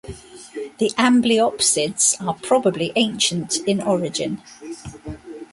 The 0.79 0.89
amblyopsids 0.97 2.25
are 2.25 2.33
probably 2.33 2.91
ancient 2.95 3.57
in 3.67 3.79
origin. 3.81 4.41